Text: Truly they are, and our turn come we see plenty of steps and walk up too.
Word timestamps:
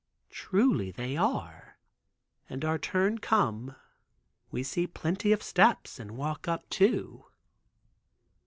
Truly 0.31 0.89
they 0.89 1.15
are, 1.15 1.77
and 2.49 2.65
our 2.65 2.79
turn 2.79 3.19
come 3.19 3.75
we 4.49 4.63
see 4.63 4.87
plenty 4.87 5.31
of 5.31 5.43
steps 5.43 5.99
and 5.99 6.17
walk 6.17 6.47
up 6.47 6.67
too. 6.71 7.25